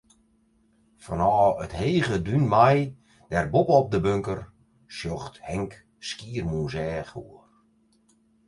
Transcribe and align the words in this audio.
Fanôf 1.03 1.55
it 1.65 1.73
hege 1.79 2.17
dún 2.27 2.45
mei 2.53 2.79
dêr 3.31 3.47
boppe-op 3.53 3.87
de 3.93 3.99
bunker, 4.05 4.41
sjocht 4.97 5.35
Henk 5.47 5.73
Skiermûntseach 6.07 7.11
oer. 7.21 7.45